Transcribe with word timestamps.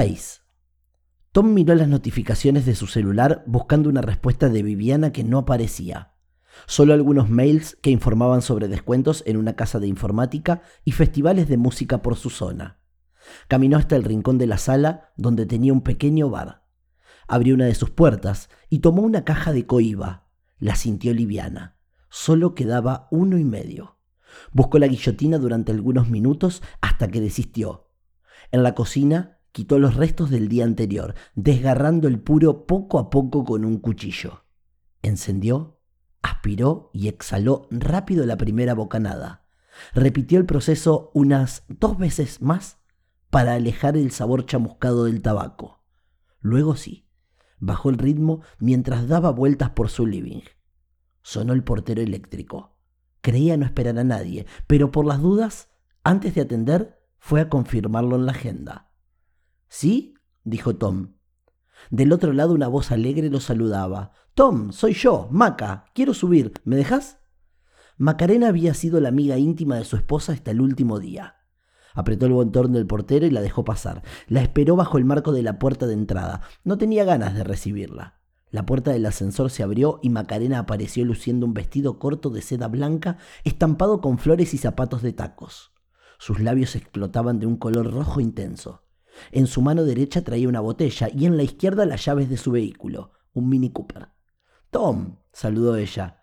6. 0.00 0.42
Tom 1.30 1.52
miró 1.52 1.74
las 1.74 1.86
notificaciones 1.86 2.64
de 2.64 2.74
su 2.74 2.86
celular 2.86 3.44
buscando 3.46 3.90
una 3.90 4.00
respuesta 4.00 4.48
de 4.48 4.62
Viviana 4.62 5.12
que 5.12 5.24
no 5.24 5.36
aparecía. 5.36 6.14
Solo 6.66 6.94
algunos 6.94 7.28
mails 7.28 7.76
que 7.82 7.90
informaban 7.90 8.40
sobre 8.40 8.68
descuentos 8.68 9.22
en 9.26 9.36
una 9.36 9.56
casa 9.56 9.78
de 9.78 9.88
informática 9.88 10.62
y 10.86 10.92
festivales 10.92 11.50
de 11.50 11.58
música 11.58 12.00
por 12.00 12.16
su 12.16 12.30
zona. 12.30 12.80
Caminó 13.46 13.76
hasta 13.76 13.94
el 13.94 14.04
rincón 14.04 14.38
de 14.38 14.46
la 14.46 14.56
sala 14.56 15.12
donde 15.18 15.44
tenía 15.44 15.74
un 15.74 15.82
pequeño 15.82 16.30
bar. 16.30 16.64
Abrió 17.28 17.54
una 17.54 17.66
de 17.66 17.74
sus 17.74 17.90
puertas 17.90 18.48
y 18.70 18.78
tomó 18.78 19.02
una 19.02 19.24
caja 19.26 19.52
de 19.52 19.66
coiba. 19.66 20.30
La 20.58 20.76
sintió 20.76 21.12
liviana. 21.12 21.76
Solo 22.08 22.54
quedaba 22.54 23.06
uno 23.10 23.36
y 23.36 23.44
medio. 23.44 23.98
Buscó 24.50 24.78
la 24.78 24.86
guillotina 24.86 25.36
durante 25.36 25.72
algunos 25.72 26.08
minutos 26.08 26.62
hasta 26.80 27.08
que 27.08 27.20
desistió. 27.20 27.90
En 28.50 28.62
la 28.62 28.74
cocina 28.74 29.39
quitó 29.52 29.78
los 29.78 29.94
restos 29.94 30.30
del 30.30 30.48
día 30.48 30.64
anterior, 30.64 31.14
desgarrando 31.34 32.08
el 32.08 32.20
puro 32.20 32.66
poco 32.66 32.98
a 32.98 33.10
poco 33.10 33.44
con 33.44 33.64
un 33.64 33.78
cuchillo. 33.78 34.44
Encendió, 35.02 35.80
aspiró 36.22 36.90
y 36.92 37.08
exhaló 37.08 37.66
rápido 37.70 38.26
la 38.26 38.36
primera 38.36 38.74
bocanada. 38.74 39.46
Repitió 39.94 40.38
el 40.38 40.46
proceso 40.46 41.10
unas 41.14 41.64
dos 41.68 41.96
veces 41.96 42.42
más 42.42 42.78
para 43.30 43.54
alejar 43.54 43.96
el 43.96 44.10
sabor 44.10 44.46
chamuscado 44.46 45.04
del 45.04 45.22
tabaco. 45.22 45.82
Luego 46.40 46.76
sí, 46.76 47.08
bajó 47.58 47.90
el 47.90 47.98
ritmo 47.98 48.42
mientras 48.58 49.08
daba 49.08 49.30
vueltas 49.30 49.70
por 49.70 49.88
su 49.88 50.06
living. 50.06 50.42
Sonó 51.22 51.52
el 51.52 51.64
portero 51.64 52.02
eléctrico. 52.02 52.76
Creía 53.20 53.56
no 53.56 53.66
esperar 53.66 53.98
a 53.98 54.04
nadie, 54.04 54.46
pero 54.66 54.90
por 54.90 55.06
las 55.06 55.20
dudas, 55.20 55.68
antes 56.02 56.34
de 56.34 56.40
atender, 56.40 56.98
fue 57.18 57.40
a 57.42 57.48
confirmarlo 57.50 58.16
en 58.16 58.26
la 58.26 58.32
agenda. 58.32 58.89
¿Sí? 59.70 60.14
dijo 60.42 60.76
Tom. 60.76 61.14
Del 61.90 62.12
otro 62.12 62.32
lado 62.32 62.52
una 62.52 62.66
voz 62.66 62.90
alegre 62.90 63.30
lo 63.30 63.38
saludaba. 63.40 64.10
Tom, 64.34 64.72
soy 64.72 64.94
yo, 64.94 65.28
Maca. 65.30 65.86
Quiero 65.94 66.12
subir. 66.12 66.52
¿Me 66.64 66.74
dejas? 66.74 67.20
Macarena 67.96 68.48
había 68.48 68.74
sido 68.74 69.00
la 69.00 69.10
amiga 69.10 69.38
íntima 69.38 69.76
de 69.76 69.84
su 69.84 69.96
esposa 69.96 70.32
hasta 70.32 70.50
el 70.50 70.60
último 70.60 70.98
día. 70.98 71.36
Apretó 71.94 72.26
el 72.26 72.32
botón 72.32 72.72
del 72.72 72.86
portero 72.86 73.26
y 73.26 73.30
la 73.30 73.40
dejó 73.40 73.64
pasar. 73.64 74.02
La 74.26 74.42
esperó 74.42 74.74
bajo 74.74 74.98
el 74.98 75.04
marco 75.04 75.32
de 75.32 75.42
la 75.42 75.58
puerta 75.60 75.86
de 75.86 75.94
entrada. 75.94 76.42
No 76.64 76.76
tenía 76.76 77.04
ganas 77.04 77.34
de 77.34 77.44
recibirla. 77.44 78.20
La 78.50 78.66
puerta 78.66 78.90
del 78.90 79.06
ascensor 79.06 79.50
se 79.50 79.62
abrió 79.62 80.00
y 80.02 80.10
Macarena 80.10 80.58
apareció 80.58 81.04
luciendo 81.04 81.46
un 81.46 81.54
vestido 81.54 82.00
corto 82.00 82.30
de 82.30 82.42
seda 82.42 82.66
blanca 82.66 83.18
estampado 83.44 84.00
con 84.00 84.18
flores 84.18 84.52
y 84.52 84.58
zapatos 84.58 85.02
de 85.02 85.12
tacos. 85.12 85.72
Sus 86.18 86.40
labios 86.40 86.74
explotaban 86.74 87.38
de 87.38 87.46
un 87.46 87.56
color 87.56 87.92
rojo 87.92 88.20
intenso. 88.20 88.89
En 89.32 89.46
su 89.46 89.62
mano 89.62 89.84
derecha 89.84 90.22
traía 90.22 90.48
una 90.48 90.60
botella 90.60 91.08
y 91.12 91.26
en 91.26 91.36
la 91.36 91.42
izquierda 91.42 91.86
las 91.86 92.04
llaves 92.04 92.28
de 92.28 92.36
su 92.36 92.50
vehículo, 92.50 93.12
un 93.32 93.48
Mini 93.48 93.70
Cooper. 93.70 94.08
Tom, 94.70 95.16
saludó 95.32 95.76
ella. 95.76 96.22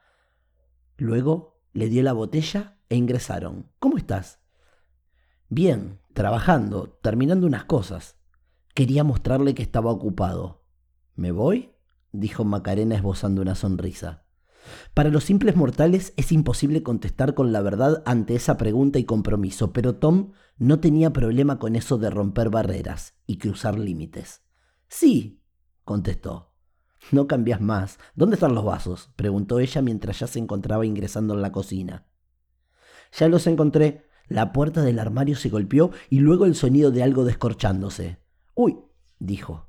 Luego 0.97 1.61
le 1.73 1.89
dio 1.89 2.03
la 2.03 2.13
botella 2.13 2.77
e 2.89 2.95
ingresaron. 2.95 3.71
¿Cómo 3.79 3.97
estás? 3.97 4.39
Bien, 5.49 5.99
trabajando, 6.13 6.99
terminando 7.01 7.47
unas 7.47 7.65
cosas. 7.65 8.17
Quería 8.73 9.03
mostrarle 9.03 9.55
que 9.55 9.63
estaba 9.63 9.91
ocupado. 9.91 10.65
¿Me 11.15 11.31
voy? 11.31 11.73
dijo 12.11 12.43
Macarena 12.43 12.95
esbozando 12.95 13.41
una 13.41 13.55
sonrisa. 13.55 14.26
Para 14.93 15.09
los 15.09 15.23
simples 15.23 15.55
mortales 15.55 16.13
es 16.17 16.31
imposible 16.31 16.83
contestar 16.83 17.33
con 17.33 17.51
la 17.51 17.61
verdad 17.61 18.03
ante 18.05 18.35
esa 18.35 18.57
pregunta 18.57 18.99
y 18.99 19.05
compromiso, 19.05 19.73
pero 19.73 19.95
Tom 19.95 20.31
no 20.57 20.79
tenía 20.79 21.13
problema 21.13 21.59
con 21.59 21.75
eso 21.75 21.97
de 21.97 22.09
romper 22.09 22.49
barreras 22.49 23.15
y 23.25 23.37
cruzar 23.37 23.77
límites. 23.77 24.41
Sí, 24.87 25.43
contestó. 25.83 26.53
No 27.11 27.27
cambias 27.27 27.61
más. 27.61 27.99
¿Dónde 28.15 28.35
están 28.35 28.55
los 28.55 28.65
vasos? 28.65 29.11
preguntó 29.15 29.59
ella 29.59 29.81
mientras 29.81 30.19
ya 30.19 30.27
se 30.27 30.39
encontraba 30.39 30.85
ingresando 30.85 31.33
en 31.33 31.41
la 31.41 31.51
cocina. 31.51 32.07
Ya 33.17 33.27
los 33.27 33.47
encontré. 33.47 34.07
La 34.27 34.51
puerta 34.51 34.81
del 34.81 34.99
armario 34.99 35.37
se 35.37 35.49
golpeó 35.49 35.91
y 36.09 36.19
luego 36.19 36.45
el 36.45 36.55
sonido 36.55 36.91
de 36.91 37.03
algo 37.03 37.23
descorchándose. 37.23 38.19
Uy, 38.55 38.79
dijo. 39.19 39.66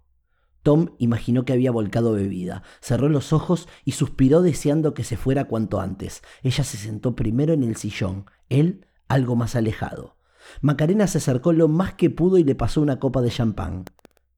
Tom 0.68 0.90
imaginó 0.98 1.46
que 1.46 1.54
había 1.54 1.70
volcado 1.70 2.12
bebida, 2.12 2.62
cerró 2.82 3.08
los 3.08 3.32
ojos 3.32 3.70
y 3.86 3.92
suspiró 3.92 4.42
deseando 4.42 4.92
que 4.92 5.02
se 5.02 5.16
fuera 5.16 5.46
cuanto 5.46 5.80
antes. 5.80 6.22
Ella 6.42 6.62
se 6.62 6.76
sentó 6.76 7.16
primero 7.16 7.54
en 7.54 7.62
el 7.62 7.76
sillón, 7.76 8.26
él 8.50 8.86
algo 9.08 9.34
más 9.34 9.56
alejado. 9.56 10.18
Macarena 10.60 11.06
se 11.06 11.16
acercó 11.16 11.54
lo 11.54 11.68
más 11.68 11.94
que 11.94 12.10
pudo 12.10 12.36
y 12.36 12.44
le 12.44 12.54
pasó 12.54 12.82
una 12.82 13.00
copa 13.00 13.22
de 13.22 13.30
champán. 13.30 13.86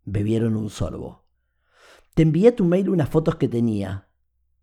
Bebieron 0.04 0.54
un 0.54 0.70
sorbo. 0.70 1.26
Te 2.14 2.22
envié 2.22 2.50
a 2.50 2.54
tu 2.54 2.64
mail 2.64 2.90
unas 2.90 3.08
fotos 3.08 3.34
que 3.34 3.48
tenía. 3.48 4.08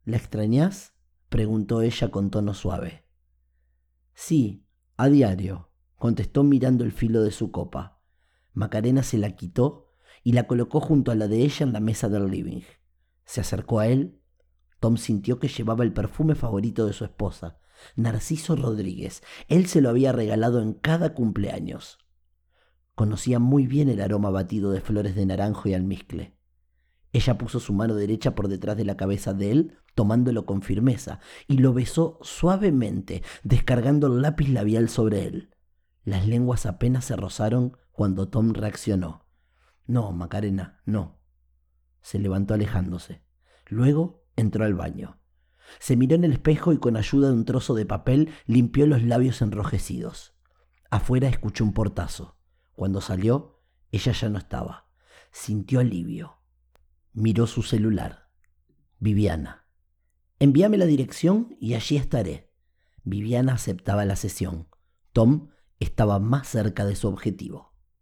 ¿La 0.05 0.15
extrañas? 0.15 0.93
preguntó 1.27 1.81
ella 1.81 2.11
con 2.11 2.29
tono 2.29 2.53
suave. 2.53 3.03
Sí, 4.13 4.65
a 4.95 5.09
diario, 5.09 5.69
contestó 5.97 6.45
mirando 6.45 6.85
el 6.85 6.93
filo 6.93 7.23
de 7.23 7.31
su 7.31 7.51
copa. 7.51 7.99
Macarena 8.53 9.03
se 9.03 9.17
la 9.17 9.35
quitó 9.35 9.86
y 10.27 10.33
la 10.33 10.45
colocó 10.45 10.81
junto 10.81 11.13
a 11.13 11.15
la 11.15 11.29
de 11.29 11.37
ella 11.43 11.65
en 11.65 11.71
la 11.71 11.79
mesa 11.79 12.09
del 12.09 12.29
living. 12.29 12.59
Se 13.23 13.39
acercó 13.39 13.79
a 13.79 13.87
él. 13.87 14.19
Tom 14.81 14.97
sintió 14.97 15.39
que 15.39 15.47
llevaba 15.47 15.85
el 15.85 15.93
perfume 15.93 16.35
favorito 16.35 16.85
de 16.85 16.91
su 16.91 17.05
esposa, 17.05 17.61
Narciso 17.95 18.57
Rodríguez. 18.57 19.23
Él 19.47 19.67
se 19.67 19.79
lo 19.79 19.87
había 19.87 20.11
regalado 20.11 20.61
en 20.61 20.73
cada 20.73 21.13
cumpleaños. 21.13 21.99
Conocía 22.93 23.39
muy 23.39 23.67
bien 23.67 23.87
el 23.87 24.01
aroma 24.01 24.29
batido 24.29 24.71
de 24.71 24.81
flores 24.81 25.15
de 25.15 25.25
naranjo 25.25 25.69
y 25.69 25.75
almizcle. 25.75 26.35
Ella 27.13 27.37
puso 27.37 27.61
su 27.61 27.71
mano 27.71 27.95
derecha 27.95 28.35
por 28.35 28.49
detrás 28.49 28.75
de 28.75 28.83
la 28.83 28.97
cabeza 28.97 29.33
de 29.33 29.51
él, 29.51 29.77
tomándolo 29.95 30.45
con 30.45 30.61
firmeza, 30.61 31.21
y 31.47 31.59
lo 31.59 31.71
besó 31.71 32.19
suavemente, 32.21 33.23
descargando 33.43 34.07
el 34.07 34.21
lápiz 34.21 34.49
labial 34.49 34.89
sobre 34.89 35.25
él. 35.25 35.55
Las 36.03 36.27
lenguas 36.27 36.65
apenas 36.65 37.05
se 37.05 37.15
rozaron 37.15 37.77
cuando 37.93 38.27
Tom 38.27 38.51
reaccionó. 38.51 39.26
No, 39.87 40.11
Macarena, 40.11 40.81
no. 40.85 41.19
Se 42.01 42.19
levantó 42.19 42.53
alejándose. 42.53 43.23
Luego 43.67 44.25
entró 44.35 44.65
al 44.65 44.75
baño. 44.75 45.19
Se 45.79 45.97
miró 45.97 46.15
en 46.15 46.23
el 46.23 46.33
espejo 46.33 46.73
y 46.73 46.77
con 46.77 46.95
ayuda 46.97 47.29
de 47.29 47.33
un 47.33 47.45
trozo 47.45 47.73
de 47.73 47.85
papel 47.85 48.29
limpió 48.45 48.85
los 48.85 49.03
labios 49.03 49.41
enrojecidos. 49.41 50.33
Afuera 50.89 51.27
escuchó 51.27 51.63
un 51.63 51.73
portazo. 51.73 52.37
Cuando 52.73 53.01
salió, 53.01 53.61
ella 53.91 54.11
ya 54.11 54.29
no 54.29 54.37
estaba. 54.37 54.89
Sintió 55.31 55.79
alivio. 55.79 56.37
Miró 57.13 57.47
su 57.47 57.63
celular. 57.63 58.29
Viviana. 58.99 59.67
Envíame 60.39 60.77
la 60.77 60.85
dirección 60.85 61.57
y 61.59 61.73
allí 61.73 61.97
estaré. 61.97 62.53
Viviana 63.03 63.53
aceptaba 63.53 64.05
la 64.05 64.15
sesión. 64.15 64.67
Tom 65.13 65.49
estaba 65.79 66.19
más 66.19 66.47
cerca 66.47 66.85
de 66.85 66.95
su 66.95 67.07
objetivo. 67.07 67.73